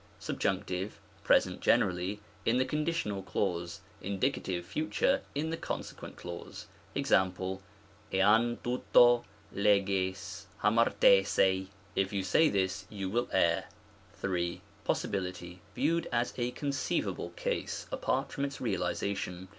Subjunct. 0.19 0.93
(Present 1.23 1.59
generally) 1.61 2.21
in 2.43 2.57
the 2.57 2.65
conditional 2.65 3.21
clause; 3.21 3.81
Indie. 4.03 4.63
Future 4.63 5.21
in 5.35 5.51
the 5.51 5.57
consequent 5.57 6.15
clause. 6.15 6.65
Mc.^ 6.95 7.59
iav 8.11 8.57
tovto 8.63 9.23
Xs 9.53 10.45
yHQy 10.63 10.63
ccjLiagrrjaecy 10.63 11.67
(if 11.95 12.11
you 12.11 12.23
say 12.23 12.49
this, 12.49 12.87
you 12.89 13.11
will 13.11 13.29
err). 13.31 13.65
in. 14.23 14.61
Possibility 14.85 15.61
viewed 15.75 16.07
as 16.11 16.33
a 16.35 16.49
conceivable 16.49 17.29
case, 17.35 17.85
apart 17.91 18.31
from 18.31 18.43
its 18.43 18.59
realization. 18.59 19.49